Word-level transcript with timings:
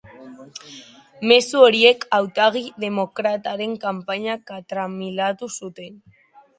Mezu 1.31 1.61
horiek 1.65 2.07
hautagai 2.19 2.65
demokrataren 2.87 3.79
kanpaina 3.87 4.43
katramilatu 4.53 5.57
zuten. 5.59 6.07